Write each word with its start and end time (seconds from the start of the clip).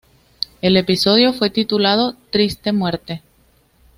El 0.63 0.77
episodio 0.77 1.31
fue 1.31 1.51
titulado 1.51 2.15
"Triste 2.31 2.71
Muerte". 2.71 3.21